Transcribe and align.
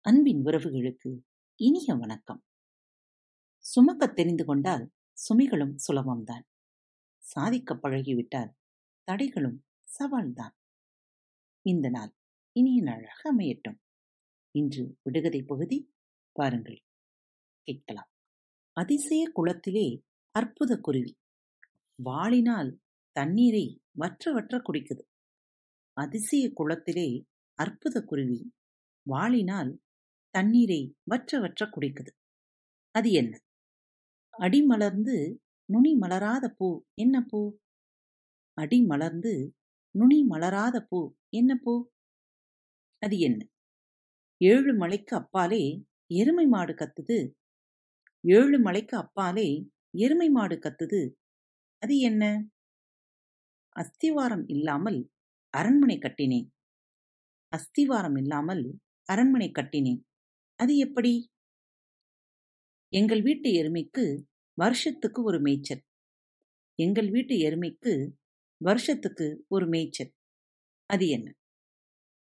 அன்பின் 0.00 0.44
உறவுகளுக்கு 0.44 1.22
இனிய 1.56 1.94
வணக்கம். 1.94 2.44
சுமக்கத் 3.58 4.12
தெரிந்து 4.12 4.44
கொண்டால் 4.44 4.92
சுமைகளும் 5.12 5.74
சுலபம்தான். 5.88 6.42
சாதிக்கப் 7.16 7.84
பழகிவிட்டால் 7.84 8.52
தடைகளும் 9.10 9.58
சவால்தான். 9.98 10.52
இந்த 11.62 11.88
நாள் 11.88 12.16
இனிய 12.52 12.82
நாளாக 12.82 13.36
அமையட்டும். 13.36 13.78
இன்று 14.50 14.98
விடுகதை 15.02 15.42
பகுதி 15.42 15.94
பாருங்கள். 16.32 16.84
கேட்கலாம். 17.62 18.10
அதிசய 18.72 19.30
குளத்திலே 19.32 20.04
அற்புத 20.30 20.76
குருவி. 20.76 21.18
வாளினால் 21.94 22.80
தண்ணீரை 23.12 23.80
வற்ற 23.92 24.32
வற்ற 24.32 24.62
குடிக்குது. 24.62 25.02
அதிசய 25.96 26.52
குளத்திலே 26.54 27.24
அற்புத 27.58 28.02
குருவி 28.02 28.40
வாளினால் 29.06 29.80
தண்ணீரை 30.34 30.94
வற்ற 31.02 31.40
வற்ற 31.40 31.66
குடிக்குது. 31.66 32.12
அது 32.94 33.10
என்ன? 33.12 33.32
அடி 34.30 34.62
மலர்ந்து 34.62 35.40
நுனி 35.64 35.94
மலராத 35.94 36.48
பூ 36.48 36.82
என்ன 36.94 37.22
பூ? 37.22 37.58
அடி 38.58 38.82
மலர்ந்து 38.82 39.54
நுனி 39.94 40.24
மலராத 40.24 40.86
பூ 40.88 41.00
என்ன 41.30 41.56
பூ? 41.56 41.90
அது 43.02 43.18
என்ன? 43.18 43.48
ஏழு 44.40 44.74
மலைக்கு 44.74 45.16
அப்பாலே 45.16 45.84
எருமை 46.06 46.46
மாடு 46.46 46.74
கத்துது. 46.74 47.18
ஏழு 48.24 48.58
மலைக்கு 48.58 48.96
அப்பாலே 48.96 49.48
எருமை 49.90 50.28
மாடு 50.28 50.56
கத்துது. 50.56 51.14
அது 51.82 51.98
என்ன? 51.98 52.24
அஸ்திவாரம் 53.78 54.44
இல்லாமல் 54.46 55.10
அரண்மனை 55.50 55.98
கட்டினேன். 55.98 56.48
அஸ்திவாரம் 57.48 58.16
இல்லாமல் 58.16 58.78
அரண்மனை 59.04 59.50
கட்டினேன். 59.50 60.00
அது 60.54 60.76
எப்படி? 60.76 61.30
எங்கள் 62.88 63.22
வீட்டு 63.22 63.50
எருமைக்கு 63.50 64.22
வருஷத்துக்கு 64.54 65.22
ஒரு 65.22 65.40
மேய்ச்சல். 65.40 65.82
எங்கள் 66.74 67.10
வீட்டு 67.10 67.34
எருமைக்கு 67.34 68.12
வருஷத்துக்கு 68.56 69.44
ஒரு 69.48 69.68
மேய்ச்சல். 69.68 70.12
அது 70.86 71.08
என்ன? 71.08 71.34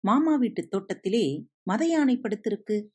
மாமா 0.00 0.36
வீட்டு 0.36 0.68
தோட்டத்திலே 0.68 1.46
மத 1.62 1.86
யானை 1.86 2.16
படுத்திருக்கு. 2.16 2.88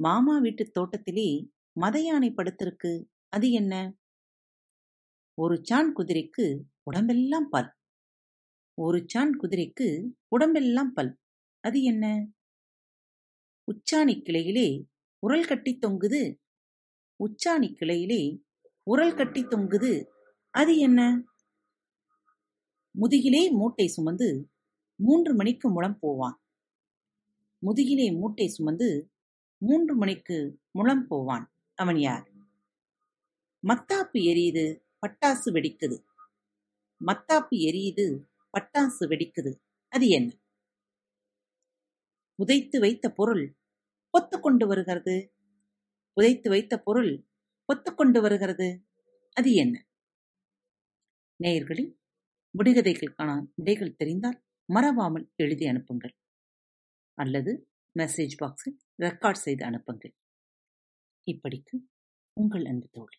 மாமா 0.00 0.38
வீட்டு 0.38 0.70
தோட்டத்திலே 0.70 1.50
மத 1.72 2.00
யானை 2.00 2.32
படுத்திருக்கு. 2.36 3.04
அது 3.28 3.50
என்ன? 3.50 3.94
ஒரு 5.34 5.60
சான் 5.62 5.94
குதிரைக்கு 5.96 6.60
உடம்பெல்லாம் 6.82 7.48
பல். 7.48 7.74
ஒரு 8.74 9.04
சான் 9.06 9.38
குதிரைக்கு 9.40 10.12
உடம்பெல்லாம் 10.28 10.92
பல். 10.92 11.18
அது 11.60 11.82
என்ன? 11.82 12.28
உச்சாணி 13.72 14.22
கிளையிலே 14.22 14.88
உரல் 15.18 15.44
கட்டி 15.44 15.78
தொங்குது. 15.78 16.36
உச்சாணி 17.24 17.74
கிளையிலே 17.74 18.42
உரல் 18.82 19.14
கட்டி 19.14 19.44
தொங்குது. 19.44 20.06
அது 20.50 20.78
என்ன? 20.78 21.24
முதுகிலே 22.90 23.50
மூட்டை 23.50 23.86
சுமந்து 23.86 24.52
மூன்று 24.94 25.34
மணிக்கு 25.34 25.70
முளம் 25.70 25.98
போவான். 25.98 26.42
முதுகிலே 27.58 28.12
மூட்டை 28.12 28.48
சுமந்து 28.48 29.12
மூன்று 29.58 29.96
மணிக்கு 29.96 30.60
முளம் 30.70 31.06
போவான். 31.06 31.52
அவன் 31.74 31.98
யார்? 31.98 32.32
மத்தாப்பு 33.66 34.12
எரியுது. 34.12 34.81
பட்டாசு 35.06 35.50
வெடிக்குது. 35.52 36.04
மத்தாப்பு 37.06 37.50
எரியுது 37.50 38.24
பட்டாசு 38.58 39.00
வெடிக்குது. 39.00 39.60
அது 39.88 40.08
என்ன? 40.08 40.36
புதைத்து 42.34 42.80
வைத்த 42.80 43.10
பொருள் 43.10 43.58
பொத்து 44.14 44.40
கொண்டு 44.40 44.66
வருகிறது. 44.66 45.34
புதைத்து 46.12 46.50
வைத்த 46.50 46.78
பொருள் 46.78 47.26
பொத்து 47.68 47.94
கொண்டு 47.94 48.20
வருகிறது. 48.20 48.86
அது 49.32 49.52
என்ன? 49.52 49.86
நேயர்களில் 51.42 51.98
முடிகதைகளுக்கான 52.58 53.46
விடைகள் 53.54 53.96
தெரிந்தால் 53.96 54.44
மறவாமல் 54.72 55.32
எழுதி 55.36 55.66
அனுப்புங்கள். 55.66 56.16
அல்லது 57.14 57.68
மெசேஜ் 57.98 58.36
பாக்ஸில் 58.44 58.78
ரெக்கார்ட் 59.02 59.42
செய்து 59.46 59.64
அனுப்புங்கள். 59.64 60.14
இப்படிக்கு 61.26 61.76
உங்கள் 62.40 62.64
அன்பு 62.64 62.88
தோழி. 62.90 63.18